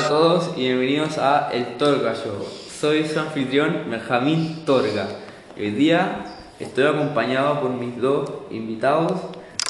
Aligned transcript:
Hola 0.00 0.06
a 0.06 0.12
todos 0.12 0.50
y 0.56 0.60
bienvenidos 0.60 1.18
a 1.18 1.50
El 1.52 1.76
Torga 1.76 2.14
Show. 2.14 2.42
Soy 2.80 3.06
su 3.06 3.20
anfitrión 3.20 3.90
Benjamín 3.90 4.62
Torga. 4.64 5.06
Hoy 5.58 5.72
día 5.72 6.24
estoy 6.58 6.86
acompañado 6.86 7.60
por 7.60 7.72
mis 7.72 8.00
dos 8.00 8.30
invitados, 8.50 9.20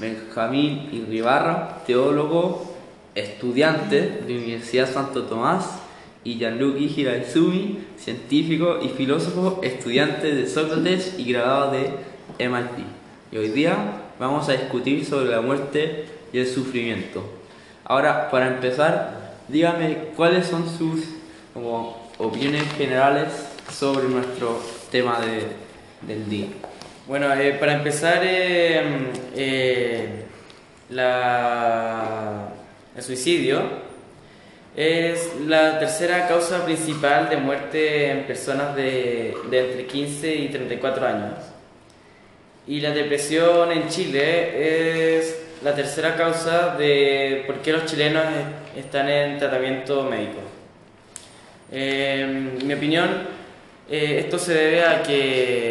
Benjamín 0.01 0.89
Irribarra, 0.93 1.83
teólogo, 1.85 2.77
estudiante 3.17 4.23
de 4.25 4.39
Universidad 4.39 4.89
Santo 4.89 5.25
Tomás, 5.25 5.81
y 6.23 6.37
Gianluca 6.37 6.79
Hiraizumi, 6.79 7.81
científico 7.99 8.79
y 8.81 8.91
filósofo, 8.91 9.59
estudiante 9.65 10.33
de 10.33 10.49
Sócrates 10.49 11.17
y 11.19 11.25
graduado 11.25 11.73
de 11.73 11.91
MIT. 12.39 12.87
Y 13.33 13.37
hoy 13.37 13.49
día 13.49 13.75
vamos 14.21 14.49
a 14.49 14.53
discutir 14.53 15.05
sobre 15.05 15.29
la 15.29 15.41
muerte 15.41 16.05
y 16.33 16.39
el 16.39 16.47
sufrimiento. 16.47 17.25
Ahora, 17.85 18.31
para 18.31 18.47
empezar, 18.47 19.20
dígame 19.51 19.97
cuáles 20.17 20.47
son 20.47 20.69
sus 20.69 21.01
como, 21.53 22.11
opiniones 22.19 22.65
generales 22.77 23.29
sobre 23.73 24.09
nuestro 24.09 24.61
tema 24.91 25.21
de, 25.21 25.47
del 26.07 26.29
día. 26.29 26.47
Bueno, 27.07 27.33
eh, 27.35 27.53
para 27.59 27.75
empezar, 27.75 28.21
eh, 28.23 28.83
eh, 29.35 30.25
la, 30.91 32.49
el 32.97 33.03
suicidio 33.03 33.63
es 34.77 35.33
la 35.47 35.79
tercera 35.79 36.29
causa 36.29 36.65
principal 36.65 37.29
de 37.29 37.37
muerte 37.37 38.11
en 38.11 38.27
personas 38.27 38.77
de, 38.77 39.35
de 39.51 39.59
entre 39.59 39.87
15 39.87 40.35
y 40.37 40.49
34 40.49 41.07
años. 41.07 41.35
Y 42.67 42.81
la 42.81 42.91
depresión 42.91 43.73
en 43.73 43.89
Chile 43.89 45.17
es 45.19 45.50
la 45.63 45.75
tercera 45.75 46.17
causa 46.17 46.77
de 46.77 47.45
por 47.47 47.57
qué 47.61 47.73
los 47.73 47.85
chilenos 47.85 48.25
están 48.77 49.09
en 49.09 49.39
tratamiento 49.39 50.05
médico. 50.05 50.41
en 51.71 52.67
mi 52.67 52.75
opinión, 52.75 53.09
eh, 53.91 54.21
esto 54.21 54.39
se 54.39 54.55
debe 54.55 54.85
a 54.85 55.03
que 55.03 55.69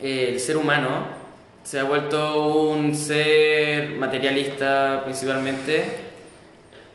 el 0.00 0.38
ser 0.40 0.56
humano 0.56 1.20
se 1.62 1.78
ha 1.78 1.84
vuelto 1.84 2.70
un 2.70 2.94
ser 2.94 3.90
materialista 3.90 5.02
principalmente 5.04 5.84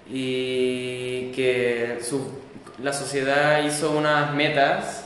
y 0.09 1.31
que 1.31 1.99
la 2.83 2.93
sociedad 2.93 3.63
hizo 3.63 3.91
unas 3.91 4.33
metas 4.33 5.05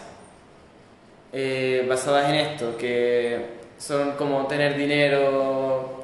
eh, 1.31 1.85
basadas 1.87 2.30
en 2.30 2.35
esto, 2.35 2.77
que 2.77 3.45
son 3.77 4.13
como 4.13 4.47
tener 4.47 4.75
dinero, 4.75 6.03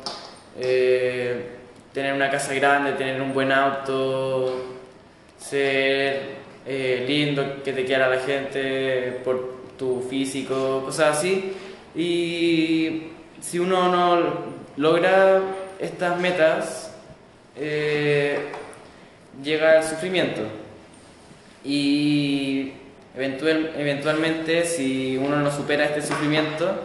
eh, 0.60 1.48
tener 1.94 2.14
una 2.14 2.30
casa 2.30 2.54
grande, 2.54 2.94
tener 2.94 3.22
un 3.22 3.34
buen 3.34 3.52
auto, 3.52 4.66
ser 5.38 6.36
eh, 6.66 7.06
lindo, 7.08 7.64
que 7.64 7.74
te 7.74 7.86
quiera 7.86 8.08
la 8.08 8.20
gente 8.20 9.20
por 9.24 9.56
tu 9.78 10.02
físico, 10.10 10.84
cosas 10.86 11.18
así. 11.18 11.54
Y 11.96 13.08
si 13.42 13.60
uno 13.60 13.90
no 13.90 14.46
logra 14.78 15.42
estas 15.80 16.20
metas, 16.20 16.92
llega 19.44 19.78
el 19.78 19.84
sufrimiento. 19.84 20.42
Y 21.64 22.74
eventual, 23.16 23.74
eventualmente, 23.78 24.66
si 24.66 25.18
uno 25.18 25.38
no 25.38 25.52
supera 25.52 25.86
este 25.86 26.02
sufrimiento, 26.02 26.76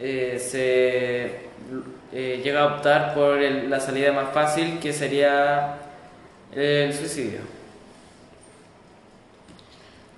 eh, 0.00 0.38
se 0.38 1.47
eh, 2.12 2.40
llega 2.42 2.62
a 2.62 2.76
optar 2.76 3.14
por 3.14 3.38
la 3.40 3.80
salida 3.80 4.12
más 4.12 4.32
fácil, 4.32 4.78
que 4.78 4.92
sería 4.92 5.78
el 6.52 6.92
suicidio. 6.94 7.40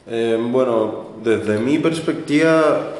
Eh, 0.06 0.38
bueno, 0.40 1.16
desde 1.22 1.58
mi 1.58 1.78
perspectiva, 1.78 2.94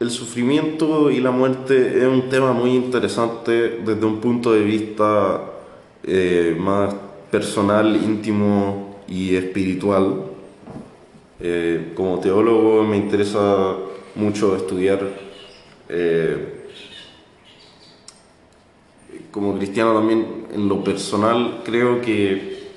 el 0.00 0.10
sufrimiento 0.10 1.10
y 1.10 1.20
la 1.20 1.30
muerte 1.30 1.98
es 1.98 2.06
un 2.06 2.28
tema 2.28 2.52
muy 2.52 2.70
interesante 2.74 3.80
desde 3.84 4.04
un 4.04 4.20
punto 4.20 4.52
de 4.52 4.62
vista 4.62 5.40
más 6.58 6.94
personal, 7.30 7.96
íntimo 7.96 9.00
y 9.08 9.34
espiritual. 9.34 10.34
Eh, 11.40 11.92
como 11.94 12.20
teólogo 12.20 12.84
me 12.84 12.96
interesa 12.96 13.74
mucho 14.14 14.56
estudiar, 14.56 15.00
eh, 15.88 16.53
como 19.34 19.56
cristiano 19.56 19.94
también 19.94 20.46
en 20.54 20.68
lo 20.68 20.84
personal 20.84 21.62
creo 21.64 22.00
que 22.00 22.70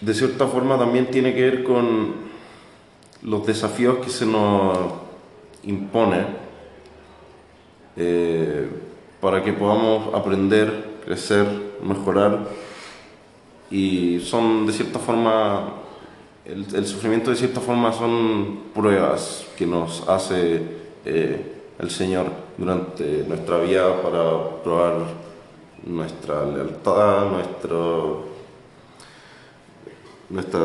de 0.00 0.14
cierta 0.14 0.46
forma 0.46 0.78
también 0.78 1.10
tiene 1.10 1.34
que 1.34 1.42
ver 1.42 1.64
con 1.64 2.14
los 3.22 3.44
desafíos 3.44 3.98
que 3.98 4.08
se 4.08 4.24
nos 4.24 4.78
impone 5.64 6.26
eh, 7.96 8.68
para 9.20 9.42
que 9.42 9.52
podamos 9.52 10.14
aprender, 10.14 10.98
crecer, 11.04 11.44
mejorar. 11.82 12.46
Y 13.72 14.20
son 14.20 14.64
de 14.64 14.72
cierta 14.72 15.00
forma, 15.00 15.72
el, 16.44 16.86
sufrimiento 16.86 17.30
de 17.30 17.36
cierta 17.36 17.60
forma 17.60 17.92
son 17.92 18.60
pruebas 18.72 19.44
que 19.56 19.66
nos 19.66 20.08
hace 20.08 20.62
eh, 21.04 21.53
el 21.78 21.90
Señor 21.90 22.26
durante 22.56 23.24
nuestra 23.26 23.58
vida 23.58 24.02
para 24.02 24.62
probar 24.62 24.94
nuestra 25.84 26.44
lealtad, 26.46 27.30
nuestro, 27.30 28.24
nuestra, 30.30 30.60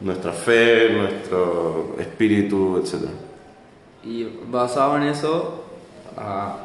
nuestra 0.00 0.32
fe, 0.32 0.90
nuestro 0.90 1.96
espíritu, 1.98 2.82
etc. 2.82 3.08
Y 4.02 4.24
basado 4.50 4.96
en 4.96 5.04
eso, 5.04 5.64
ah, 6.16 6.56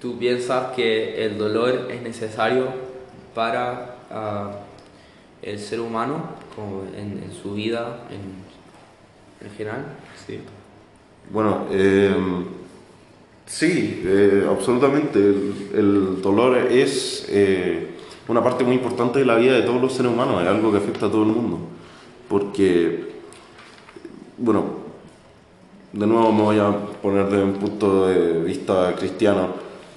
¿tú 0.00 0.18
piensas 0.18 0.72
que 0.72 1.26
el 1.26 1.38
dolor 1.38 1.88
es 1.90 2.02
necesario 2.02 2.68
para... 3.34 3.96
Ah, 4.10 4.50
el 5.42 5.58
ser 5.58 5.80
humano 5.80 6.22
como 6.54 6.84
en, 6.96 7.30
su 7.32 7.54
vida 7.54 8.06
en, 8.10 8.42
general. 9.56 9.84
Sí. 10.24 10.40
Bueno, 11.30 11.66
em, 11.70 12.44
sí, 13.46 14.02
eh, 14.04 14.46
absolutamente. 14.48 15.18
El, 15.18 16.20
dolor 16.22 16.56
es 16.56 17.26
eh, 17.28 17.88
una 18.28 18.42
parte 18.42 18.64
muy 18.64 18.76
importante 18.76 19.18
de 19.18 19.24
la 19.24 19.36
vida 19.36 19.54
de 19.54 19.62
todos 19.62 19.80
los 19.80 19.92
seres 19.92 20.12
humanos, 20.12 20.42
es 20.42 20.48
algo 20.48 20.70
que 20.70 20.78
afecta 20.78 21.06
a 21.06 21.10
todo 21.10 21.22
el 21.22 21.30
mundo. 21.30 21.58
Porque, 22.28 23.12
bueno, 24.38 24.82
de 25.92 26.06
nuevo 26.06 26.32
me 26.32 26.42
voy 26.42 26.58
a 26.58 26.74
poner 27.02 27.28
de 27.28 27.42
un 27.42 27.54
punto 27.54 28.08
de 28.08 28.40
vista 28.40 28.94
cristiano. 28.96 29.48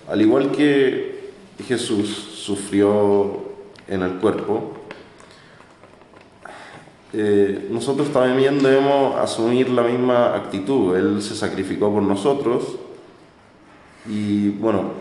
Al 0.09 0.21
igual 0.21 0.51
que 0.51 1.31
Jesús 1.67 2.09
sufrió 2.09 3.43
en 3.87 4.01
el 4.01 4.13
cuerpo, 4.15 4.73
eh, 7.13 7.69
nosotros 7.71 8.11
también 8.11 8.61
debemos 8.61 9.15
asumir 9.15 9.69
la 9.69 9.83
misma 9.83 10.35
actitud. 10.35 10.97
Él 10.97 11.21
se 11.21 11.33
sacrificó 11.33 11.89
por 11.93 12.03
nosotros 12.03 12.75
y 14.07 14.49
bueno, 14.49 14.91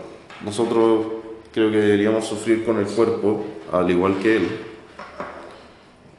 nosotros 0.43 1.05
creo 1.53 1.71
que 1.71 1.77
deberíamos 1.77 2.25
sufrir 2.25 2.65
con 2.65 2.77
el 2.79 2.85
cuerpo, 2.85 3.45
al 3.71 3.89
igual 3.89 4.19
que 4.19 4.37
Él. 4.37 4.49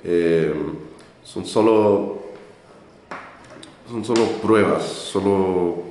Eh, 0.04 0.54
son 1.24 1.44
solo 1.44 2.16
son 3.88 4.04
solo 4.04 4.26
pruebas, 4.42 4.82
solo 4.82 5.84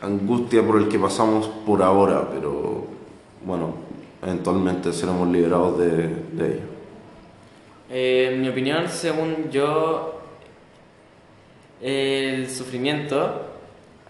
angustia 0.00 0.66
por 0.66 0.80
el 0.80 0.88
que 0.88 0.98
pasamos 0.98 1.46
por 1.66 1.82
ahora, 1.82 2.28
pero 2.30 2.86
bueno, 3.44 3.74
eventualmente 4.22 4.92
seremos 4.92 5.28
liberados 5.28 5.78
de, 5.78 6.08
de 6.32 6.46
ello. 6.46 6.62
Eh, 7.90 8.30
en 8.32 8.40
mi 8.40 8.48
opinión, 8.48 8.88
según 8.88 9.50
yo, 9.50 10.20
el 11.82 12.48
sufrimiento, 12.48 13.51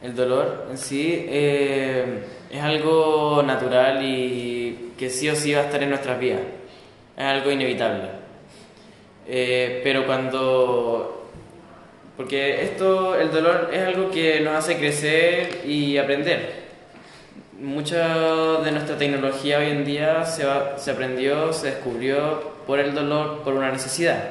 el 0.02 0.16
dolor 0.16 0.66
en 0.70 0.78
sí, 0.78 1.26
eh, 1.28 2.24
es 2.50 2.60
algo 2.62 3.42
natural 3.46 4.04
y 4.04 4.92
que 4.98 5.08
sí 5.08 5.28
o 5.28 5.36
sí 5.36 5.52
va 5.52 5.60
a 5.60 5.64
estar 5.64 5.82
en 5.82 5.90
nuestras 5.90 6.18
vidas. 6.18 6.40
Es 7.16 7.24
algo 7.24 7.50
inevitable. 7.50 8.08
Eh, 9.26 9.80
pero 9.84 10.04
cuando... 10.06 11.30
Porque 12.16 12.62
esto, 12.64 13.18
el 13.18 13.30
dolor 13.30 13.70
es 13.72 13.80
algo 13.80 14.10
que 14.10 14.40
nos 14.40 14.54
hace 14.54 14.76
crecer 14.76 15.62
y 15.66 15.96
aprender. 15.96 16.62
Mucha 17.58 18.58
de 18.60 18.72
nuestra 18.72 18.98
tecnología 18.98 19.58
hoy 19.58 19.70
en 19.70 19.84
día 19.84 20.24
se, 20.24 20.44
se 20.76 20.90
aprendió, 20.90 21.52
se 21.52 21.68
descubrió 21.68 22.52
por 22.66 22.80
el 22.80 22.94
dolor, 22.94 23.42
por 23.42 23.54
una 23.54 23.70
necesidad. 23.70 24.22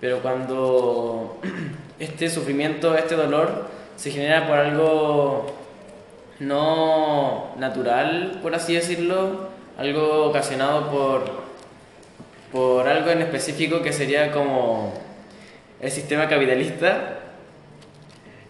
Pero 0.00 0.20
cuando 0.20 1.38
este 1.98 2.30
sufrimiento, 2.30 2.96
este 2.96 3.14
dolor, 3.14 3.66
se 3.96 4.10
genera 4.10 4.46
por 4.46 4.58
algo 4.58 5.46
no 6.40 7.54
natural, 7.58 8.38
por 8.42 8.54
así 8.54 8.74
decirlo, 8.74 9.48
algo 9.78 10.24
ocasionado 10.24 10.90
por, 10.90 11.30
por 12.52 12.88
algo 12.88 13.10
en 13.10 13.22
específico 13.22 13.82
que 13.82 13.92
sería 13.92 14.30
como 14.30 14.92
el 15.80 15.90
sistema 15.90 16.28
capitalista 16.28 17.20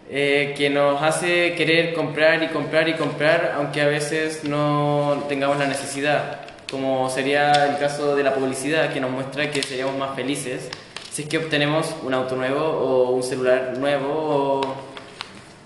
eh, 0.09 0.53
que 0.55 0.69
nos 0.69 1.01
hace 1.01 1.55
querer 1.55 1.93
comprar 1.93 2.43
y 2.43 2.47
comprar 2.47 2.87
y 2.87 2.93
comprar 2.93 3.53
aunque 3.55 3.81
a 3.81 3.87
veces 3.87 4.43
no 4.43 5.23
tengamos 5.27 5.57
la 5.57 5.65
necesidad, 5.65 6.41
como 6.69 7.09
sería 7.09 7.65
el 7.65 7.77
caso 7.77 8.15
de 8.15 8.23
la 8.23 8.33
publicidad 8.35 8.93
que 8.93 8.99
nos 8.99 9.11
muestra 9.11 9.49
que 9.49 9.63
seríamos 9.63 9.97
más 9.97 10.15
felices 10.15 10.69
si 11.11 11.23
es 11.23 11.29
que 11.29 11.37
obtenemos 11.37 11.95
un 12.03 12.13
auto 12.13 12.35
nuevo 12.35 12.59
o 12.59 13.11
un 13.11 13.23
celular 13.23 13.77
nuevo 13.77 14.09
o 14.11 14.61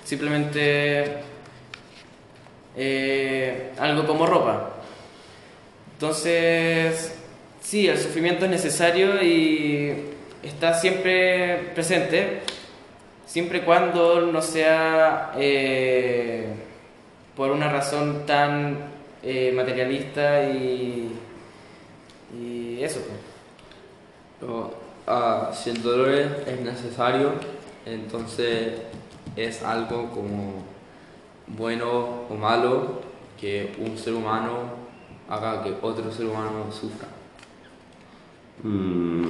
simplemente 0.09 1.17
eh, 2.75 3.71
algo 3.77 4.07
como 4.07 4.25
ropa. 4.25 4.71
Entonces, 5.93 7.13
sí, 7.61 7.87
el 7.87 7.95
sufrimiento 7.99 8.45
es 8.45 8.51
necesario 8.51 9.21
y 9.21 9.93
está 10.41 10.73
siempre 10.73 11.69
presente, 11.75 12.39
siempre 13.27 13.59
y 13.59 13.61
cuando 13.61 14.21
no 14.21 14.41
sea 14.41 15.33
eh, 15.37 16.47
por 17.35 17.51
una 17.51 17.69
razón 17.71 18.25
tan 18.25 18.79
eh, 19.21 19.51
materialista 19.55 20.43
y, 20.49 21.11
y 22.35 22.83
eso. 22.83 23.01
pues. 24.39 24.73
Ah, 25.05 25.51
si 25.53 25.69
el 25.69 25.83
dolor 25.83 26.09
es 26.09 26.61
necesario, 26.61 27.33
entonces 27.85 28.73
es 29.35 29.63
algo 29.63 30.09
como 30.11 30.63
bueno 31.47 32.23
o 32.29 32.35
malo 32.35 33.01
que 33.39 33.75
un 33.79 33.97
ser 33.97 34.13
humano 34.13 34.79
haga 35.29 35.63
que 35.63 35.75
otro 35.81 36.11
ser 36.11 36.25
humano 36.25 36.65
sufra. 36.71 37.07
Mm. 38.63 39.27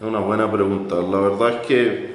Es 0.00 0.06
una 0.06 0.20
buena 0.20 0.50
pregunta. 0.50 0.96
La 0.96 1.20
verdad 1.20 1.60
es 1.60 1.66
que 1.66 2.14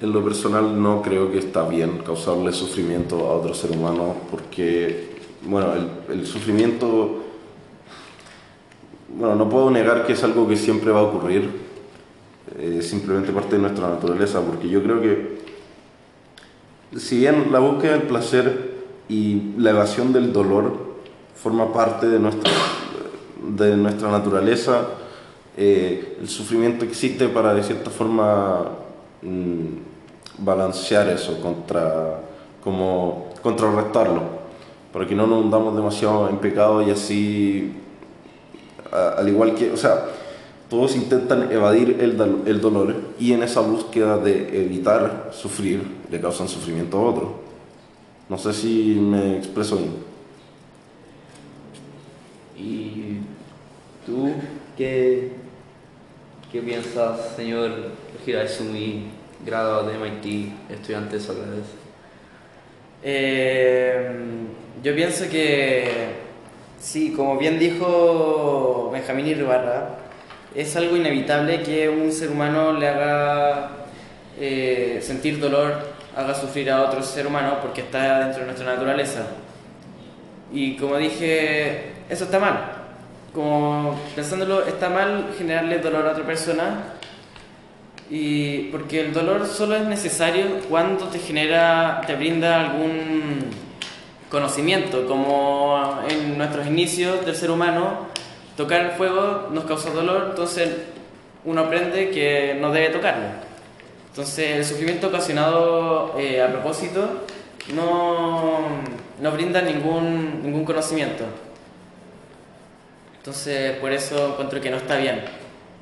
en 0.00 0.12
lo 0.12 0.24
personal 0.24 0.80
no 0.82 1.02
creo 1.02 1.30
que 1.30 1.38
está 1.38 1.68
bien 1.68 1.98
causarle 1.98 2.52
sufrimiento 2.52 3.28
a 3.28 3.34
otro 3.34 3.52
ser 3.52 3.72
humano 3.72 4.16
porque, 4.30 5.10
bueno, 5.42 5.74
el, 5.74 6.20
el 6.20 6.26
sufrimiento, 6.26 7.22
bueno, 9.10 9.36
no 9.36 9.48
puedo 9.50 9.70
negar 9.70 10.06
que 10.06 10.14
es 10.14 10.24
algo 10.24 10.48
que 10.48 10.56
siempre 10.56 10.90
va 10.90 11.00
a 11.00 11.04
ocurrir, 11.04 11.69
es 12.58 12.88
simplemente 12.88 13.32
parte 13.32 13.56
de 13.56 13.62
nuestra 13.62 13.88
naturaleza, 13.88 14.40
porque 14.40 14.68
yo 14.68 14.82
creo 14.82 15.00
que 15.00 15.40
si 16.96 17.18
bien 17.18 17.52
la 17.52 17.60
búsqueda 17.60 17.92
del 17.92 18.02
placer 18.02 18.70
y 19.08 19.52
la 19.56 19.70
evasión 19.70 20.12
del 20.12 20.32
dolor 20.32 20.90
forma 21.36 21.72
parte 21.72 22.08
de 22.08 22.18
nuestra, 22.18 22.50
de 23.56 23.76
nuestra 23.76 24.10
naturaleza, 24.10 24.88
eh, 25.56 26.18
el 26.20 26.28
sufrimiento 26.28 26.84
existe 26.84 27.28
para 27.28 27.54
de 27.54 27.62
cierta 27.62 27.90
forma 27.90 28.70
mm, 29.22 29.66
balancear 30.38 31.08
eso, 31.08 31.40
contra, 31.40 32.20
como 32.62 33.28
contrarrestarlo, 33.42 34.22
para 34.92 35.06
que 35.06 35.14
no 35.14 35.26
nos 35.26 35.44
hundamos 35.44 35.76
demasiado 35.76 36.28
en 36.28 36.38
pecado 36.38 36.82
y 36.82 36.90
así, 36.90 37.72
al 38.90 39.28
igual 39.28 39.54
que, 39.54 39.70
o 39.70 39.76
sea, 39.76 40.06
todos 40.70 40.94
intentan 40.94 41.50
evadir 41.50 41.98
el, 42.00 42.18
el 42.46 42.60
dolor 42.60 42.94
y 43.18 43.32
en 43.32 43.42
esa 43.42 43.60
búsqueda 43.60 44.16
de 44.18 44.64
evitar 44.64 45.30
sufrir 45.32 45.82
le 46.08 46.20
causan 46.20 46.48
sufrimiento 46.48 46.96
a 46.96 47.02
otro. 47.02 47.40
No 48.28 48.38
sé 48.38 48.52
si 48.52 48.94
me 48.94 49.38
expreso 49.38 49.76
bien. 49.76 49.94
¿Y 52.56 53.18
tú 54.06 54.30
qué, 54.76 55.32
qué 56.52 56.60
piensas, 56.60 57.34
señor 57.34 57.72
Hiraizumi, 58.24 59.06
graduado 59.44 59.88
de 59.88 59.98
MIT, 59.98 60.52
estudiante 60.70 61.16
de 61.16 61.20
Sócrates? 61.20 61.64
Eh, 63.02 64.12
yo 64.84 64.94
pienso 64.94 65.24
que, 65.28 65.88
sí, 66.78 67.12
como 67.12 67.38
bien 67.38 67.58
dijo 67.58 68.90
Benjamín 68.92 69.26
Ibarra, 69.26 69.99
es 70.54 70.76
algo 70.76 70.96
inevitable 70.96 71.62
que 71.62 71.88
un 71.88 72.12
ser 72.12 72.30
humano 72.30 72.72
le 72.72 72.88
haga 72.88 73.70
eh, 74.38 74.98
sentir 75.02 75.38
dolor, 75.38 75.74
haga 76.16 76.34
sufrir 76.34 76.70
a 76.70 76.82
otro 76.82 77.02
ser 77.02 77.26
humano 77.26 77.58
porque 77.62 77.82
está 77.82 78.20
dentro 78.20 78.40
de 78.40 78.46
nuestra 78.46 78.66
naturaleza. 78.66 79.26
Y 80.52 80.76
como 80.76 80.96
dije, 80.96 81.92
eso 82.08 82.24
está 82.24 82.38
mal. 82.38 82.72
Como 83.32 84.00
pensándolo, 84.16 84.66
está 84.66 84.88
mal 84.88 85.32
generarle 85.38 85.78
dolor 85.78 86.06
a 86.08 86.12
otra 86.12 86.24
persona 86.24 86.94
y 88.10 88.64
porque 88.72 89.02
el 89.02 89.12
dolor 89.12 89.46
solo 89.46 89.76
es 89.76 89.84
necesario 89.86 90.58
cuando 90.68 91.06
te 91.06 91.20
genera, 91.20 92.00
te 92.04 92.16
brinda 92.16 92.60
algún 92.60 93.44
conocimiento, 94.28 95.06
como 95.06 96.00
en 96.08 96.36
nuestros 96.36 96.66
inicios 96.66 97.24
del 97.24 97.36
ser 97.36 97.52
humano, 97.52 98.09
tocar 98.60 98.82
el 98.82 98.90
fuego 98.90 99.48
nos 99.52 99.64
causa 99.64 99.88
dolor, 99.88 100.26
entonces 100.30 100.68
uno 101.46 101.62
aprende 101.62 102.10
que 102.10 102.58
no 102.60 102.70
debe 102.70 102.90
tocarlo. 102.90 103.24
Entonces 104.10 104.56
el 104.56 104.64
sufrimiento 104.66 105.08
ocasionado 105.08 106.14
eh, 106.18 106.42
a 106.42 106.48
propósito 106.48 107.24
no, 107.74 108.66
no 109.18 109.32
brinda 109.32 109.62
ningún, 109.62 110.42
ningún 110.42 110.66
conocimiento. 110.66 111.24
Entonces 113.16 113.78
por 113.78 113.92
eso 113.92 114.32
encuentro 114.32 114.60
que 114.60 114.70
no 114.70 114.76
está 114.76 114.96
bien 114.96 115.22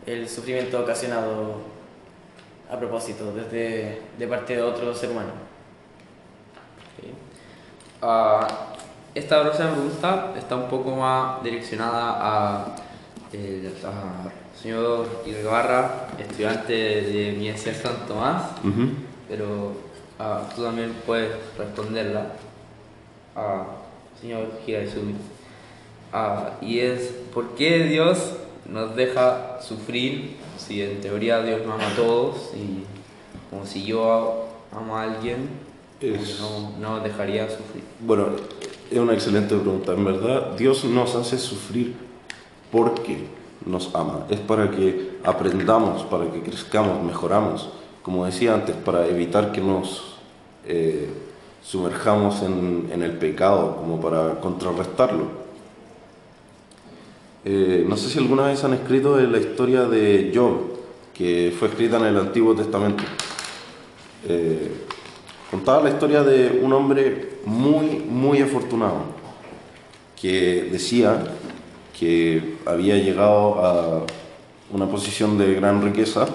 el 0.07 0.29
sufrimiento 0.29 0.81
ocasionado 0.81 1.57
a 2.71 2.79
propósito, 2.79 3.33
desde 3.33 4.03
de 4.17 4.29
parte 4.29 4.55
de 4.55 4.63
otro 4.63 4.95
ser 4.95 5.11
humano. 5.11 5.33
Ah, 8.01 8.68
esta 9.19 9.43
próxima 9.43 9.71
pregunta 9.73 10.33
está 10.37 10.57
un 10.57 10.69
poco 10.69 10.95
más 10.97 11.43
direccionada 11.43 12.17
a 12.21 12.67
a 13.85 14.31
señor 14.61 15.07
Ibarra, 15.27 16.09
estudiante 16.19 16.73
de 16.73 17.35
Universidad 17.37 17.75
San 17.83 18.07
Tomás, 18.09 18.43
Ujú. 18.65 18.89
pero 19.29 19.73
ah, 20.19 20.43
tú 20.55 20.63
también 20.65 20.95
puedes 21.07 21.31
responderla 21.59 22.33
a 23.37 23.65
señor 24.21 24.47
Hiraizumi. 24.67 25.15
Ah, 26.13 26.53
y 26.63 26.81
es, 26.81 27.13
¿por 27.35 27.55
qué 27.55 27.85
Dios 27.85 28.33
nos 28.67 28.97
deja 28.97 29.59
sufrir 29.61 30.39
si 30.57 30.83
en 30.83 31.01
teoría 31.03 31.43
Dios 31.43 31.67
nos 31.67 31.75
ama 31.75 31.89
a 31.93 31.95
todos 31.97 32.51
y 32.55 32.85
como 33.51 33.67
si 33.67 33.85
yo 33.85 34.49
amo 34.75 34.97
a 34.97 35.03
alguien, 35.03 35.51
Es- 36.01 36.41
no, 36.41 36.71
no 36.81 37.01
dejaría 37.01 37.45
sufrir? 37.49 37.85
Bueno, 38.01 38.29
es 38.91 38.99
una 38.99 39.13
excelente 39.13 39.55
pregunta. 39.57 39.93
En 39.93 40.05
verdad, 40.05 40.57
Dios 40.57 40.85
nos 40.85 41.15
hace 41.15 41.39
sufrir 41.39 41.95
porque 42.71 43.19
nos 43.67 43.95
ama. 43.95 44.27
Es 44.31 44.41
para 44.41 44.71
que 44.71 45.19
aprendamos, 45.25 46.03
para 46.05 46.31
que 46.31 46.43
crezcamos, 46.43 47.03
mejoramos. 47.03 47.71
Como 48.03 48.25
decía 48.25 48.55
antes, 48.55 48.75
para 48.77 49.07
evitar 49.07 49.53
que 49.53 49.61
nos 49.61 50.17
eh, 50.67 51.09
sumerjamos 51.63 52.43
en, 52.43 53.03
el 53.03 53.13
pecado, 53.13 53.77
como 53.77 54.01
para 54.01 54.41
contrarrestarlo. 54.41 55.49
Eh, 57.45 57.85
no 57.87 57.97
sé 57.97 58.09
si 58.09 58.19
alguna 58.19 58.47
vez 58.47 58.65
han 58.65 58.75
escrito 58.75 59.19
la 59.19 59.39
historia 59.39 59.85
de 59.85 60.33
Job, 60.35 60.79
que 61.15 61.55
fue 61.59 61.69
escrita 61.69 61.99
en 61.99 62.07
el 62.07 62.17
Antiguo 62.17 62.55
Testamento. 62.55 63.03
Eh, 64.27 64.73
contaba 65.51 65.83
la 65.83 65.91
historia 65.91 66.23
de 66.23 66.61
un 66.63 66.73
hombre 66.73 67.38
muy, 67.49 68.05
muy 68.09 68.43
afortunado, 68.43 69.01
que 70.21 70.69
decía 70.71 71.25
que 71.99 72.59
había 72.67 72.97
llegado 72.97 73.65
a 73.65 74.03
una 74.71 74.87
posición 74.87 75.39
de 75.39 75.55
gran 75.55 75.83
riqueza 75.83 76.27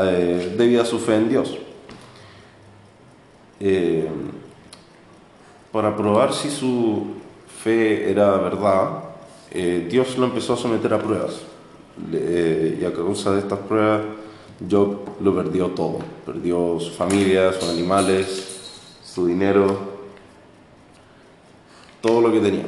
eh, 0.00 0.54
debido 0.56 0.82
a 0.82 0.86
su 0.86 0.98
fe 0.98 1.16
en 1.16 1.28
Dios. 1.28 1.58
Eh, 3.60 4.08
para 5.70 5.94
probar 5.94 6.32
si 6.32 6.50
su 6.50 7.06
fe 7.62 8.10
era 8.10 8.30
verdad, 8.38 9.04
eh, 9.50 9.86
Dios 9.90 10.16
lo 10.16 10.26
empezó 10.26 10.54
a 10.54 10.56
someter 10.56 10.94
a 10.94 10.98
pruebas. 10.98 11.42
Eh, 12.12 12.78
y 12.80 12.84
a 12.86 12.92
causa 12.92 13.32
de 13.32 13.40
estas 13.40 13.58
pruebas, 13.58 14.00
Job 14.70 15.00
lo 15.20 15.34
perdió 15.34 15.66
todo. 15.68 15.98
Perdió 16.24 16.80
su 16.80 16.90
familia, 16.92 17.52
sus 17.52 17.68
animales, 17.68 18.60
su 19.04 19.26
dinero, 19.26 19.87
todo 22.00 22.20
lo 22.20 22.32
que 22.32 22.40
tenía. 22.40 22.66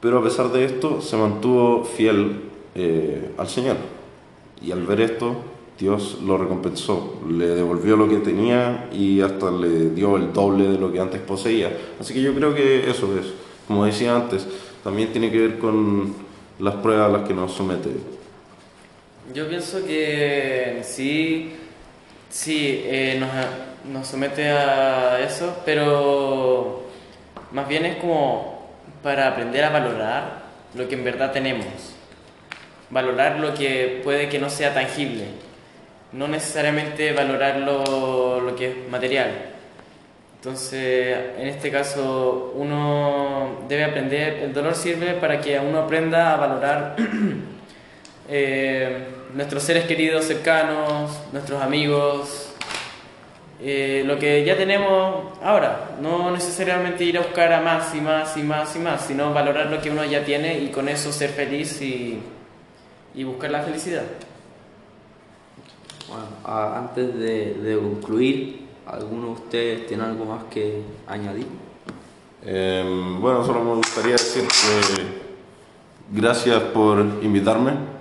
Pero 0.00 0.18
a 0.18 0.22
pesar 0.22 0.52
de 0.52 0.64
esto, 0.64 1.00
se 1.00 1.16
mantuvo 1.16 1.84
fiel 1.84 2.40
eh, 2.74 3.30
al 3.38 3.48
Señor. 3.48 3.76
Y 4.60 4.72
al 4.72 4.86
ver 4.86 5.00
esto, 5.00 5.36
Dios 5.78 6.18
lo 6.22 6.38
recompensó, 6.38 7.20
le 7.28 7.46
devolvió 7.46 7.96
lo 7.96 8.08
que 8.08 8.18
tenía 8.18 8.88
y 8.92 9.20
hasta 9.20 9.50
le 9.50 9.90
dio 9.90 10.16
el 10.16 10.32
doble 10.32 10.68
de 10.68 10.78
lo 10.78 10.92
que 10.92 11.00
antes 11.00 11.20
poseía. 11.20 11.76
Así 11.98 12.14
que 12.14 12.22
yo 12.22 12.34
creo 12.34 12.54
que 12.54 12.88
eso 12.88 13.18
es, 13.18 13.26
como 13.66 13.84
decía 13.84 14.14
antes, 14.14 14.46
también 14.84 15.10
tiene 15.10 15.32
que 15.32 15.38
ver 15.38 15.58
con 15.58 16.14
las 16.60 16.74
pruebas 16.76 17.08
a 17.08 17.18
las 17.18 17.26
que 17.26 17.34
nos 17.34 17.52
somete. 17.52 17.90
Yo 19.34 19.48
pienso 19.48 19.84
que 19.84 20.82
sí, 20.84 21.52
sí, 22.30 22.82
eh, 22.84 23.16
nos, 23.18 23.92
nos 23.92 24.06
somete 24.06 24.48
a 24.50 25.24
eso, 25.24 25.56
pero 25.64 26.83
más 27.54 27.68
bien 27.68 27.86
es 27.86 27.96
como 27.96 28.68
para 29.02 29.28
aprender 29.28 29.64
a 29.64 29.70
valorar 29.70 30.42
lo 30.74 30.88
que 30.88 30.96
en 30.96 31.04
verdad 31.04 31.30
tenemos. 31.30 31.66
Valorar 32.90 33.38
lo 33.38 33.54
que 33.54 34.00
puede 34.02 34.28
que 34.28 34.40
no 34.40 34.50
sea 34.50 34.74
tangible. 34.74 35.26
No 36.10 36.26
necesariamente 36.26 37.12
valorar 37.12 37.58
lo, 37.58 38.40
lo 38.40 38.56
que 38.56 38.70
es 38.70 38.88
material. 38.90 39.30
Entonces, 40.36 41.16
en 41.38 41.46
este 41.46 41.70
caso, 41.70 42.52
uno 42.56 43.64
debe 43.68 43.84
aprender, 43.84 44.40
el 44.42 44.52
dolor 44.52 44.74
sirve 44.74 45.14
para 45.14 45.40
que 45.40 45.58
uno 45.58 45.78
aprenda 45.78 46.34
a 46.34 46.36
valorar 46.36 46.96
eh, 48.28 49.06
nuestros 49.32 49.62
seres 49.62 49.84
queridos 49.84 50.24
cercanos, 50.24 51.18
nuestros 51.32 51.62
amigos, 51.62 52.43
eh, 53.60 54.02
lo 54.06 54.18
que 54.18 54.44
ya 54.44 54.56
tenemos 54.56 55.38
ahora. 55.42 55.96
No 56.00 56.30
necesariamente 56.30 57.04
ir 57.04 57.18
a 57.18 57.22
buscar 57.22 57.52
a 57.52 57.60
más 57.60 57.94
y 57.94 58.00
más 58.00 58.36
y 58.36 58.42
más 58.42 58.74
y 58.76 58.78
más, 58.78 59.00
sino 59.06 59.32
valorar 59.32 59.66
lo 59.70 59.80
que 59.80 59.90
uno 59.90 60.04
ya 60.04 60.24
tiene 60.24 60.58
y 60.58 60.68
con 60.68 60.88
eso 60.88 61.12
ser 61.12 61.30
feliz 61.30 61.80
y, 61.82 62.20
y 63.14 63.24
buscar 63.24 63.50
la 63.50 63.62
felicidad. 63.62 64.04
Bueno, 66.08 66.24
a- 66.44 66.78
antes 66.78 67.14
de, 67.14 67.54
de 67.54 67.76
concluir, 67.78 68.66
¿alguno 68.86 69.26
de 69.28 69.32
ustedes 69.32 69.86
tiene 69.86 70.04
algo 70.04 70.24
más 70.26 70.44
que 70.44 70.82
añadir? 71.06 71.46
Eh, 72.46 72.84
bueno, 73.20 73.44
solo 73.44 73.64
me 73.64 73.74
gustaría 73.76 74.12
decir 74.12 74.42
que 74.46 75.24
gracias 76.20 76.60
por 76.60 76.98
invitarme. 77.22 77.93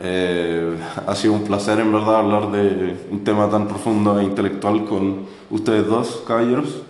Eh, 0.00 0.78
ha 1.06 1.14
sido 1.14 1.34
un 1.34 1.44
placer 1.44 1.78
en 1.78 1.92
verdad 1.92 2.16
hablar 2.16 2.50
de 2.50 2.96
un 3.10 3.22
tema 3.24 3.50
tan 3.50 3.68
profundo 3.68 4.18
e 4.18 4.24
intelectual 4.24 4.84
con 4.86 5.26
ustedes 5.50 5.86
dos, 5.86 6.22
caballeros. 6.26 6.82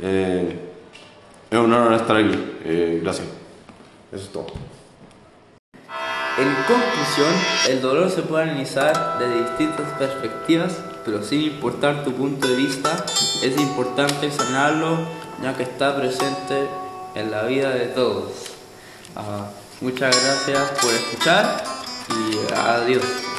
Eh, 0.00 0.58
es 1.50 1.58
un 1.58 1.72
honor 1.72 1.92
estar 1.94 2.16
aquí. 2.16 2.38
Eh, 2.64 3.00
gracias. 3.02 3.28
Eso 4.10 4.24
es 4.24 4.32
todo. 4.32 4.46
En 6.38 6.48
conclusión, 6.66 7.28
el 7.68 7.82
dolor 7.82 8.10
se 8.10 8.22
puede 8.22 8.44
analizar 8.44 9.18
desde 9.18 9.50
distintas 9.50 9.86
perspectivas, 9.98 10.82
pero 11.04 11.22
sin 11.22 11.42
importar 11.42 12.04
tu 12.04 12.12
punto 12.12 12.48
de 12.48 12.56
vista, 12.56 13.04
es 13.42 13.60
importante 13.60 14.26
examinarlo 14.26 14.98
ya 15.42 15.54
que 15.54 15.64
está 15.64 15.94
presente 15.94 16.68
en 17.14 17.30
la 17.30 17.42
vida 17.42 17.70
de 17.70 17.86
todos. 17.86 18.32
Ah, 19.14 19.50
muchas 19.82 20.16
gracias 20.24 20.70
por 20.80 20.90
escuchar 20.90 21.71
y 22.12 22.52
adiós. 22.54 23.31